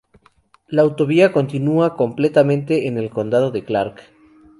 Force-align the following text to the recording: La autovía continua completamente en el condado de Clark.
La 0.67 0.81
autovía 0.81 1.31
continua 1.31 1.95
completamente 1.95 2.87
en 2.87 2.97
el 2.97 3.11
condado 3.11 3.51
de 3.51 3.63
Clark. 3.63 4.01